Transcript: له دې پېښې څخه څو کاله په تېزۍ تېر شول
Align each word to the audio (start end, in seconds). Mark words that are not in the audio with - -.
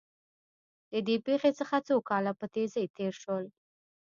له 0.91 0.99
دې 1.07 1.15
پېښې 1.25 1.51
څخه 1.59 1.77
څو 1.87 1.95
کاله 2.09 2.31
په 2.39 2.45
تېزۍ 2.53 2.85
تېر 2.97 3.13
شول 3.21 3.43